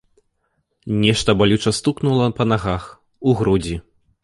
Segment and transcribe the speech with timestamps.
[1.03, 2.83] Нешта балюча стукнула па нагах,
[3.31, 3.81] у грудзі.